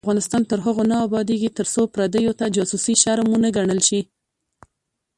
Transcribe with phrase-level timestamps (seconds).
[0.05, 4.01] افغانستان تر هغو نه ابادیږي، ترڅو پردیو ته جاسوسي شرم ونه ګڼل شي.